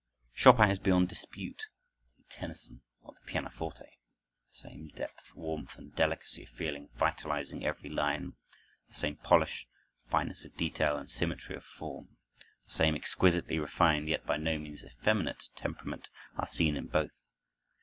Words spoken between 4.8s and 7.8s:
depth, warmth, and delicacy of feeling vitalizing